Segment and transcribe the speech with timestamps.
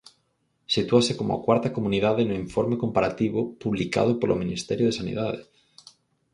[0.75, 5.41] Sitúase como a cuarta comunidade no informe comparativo publicado polo Ministerio de Sanidade.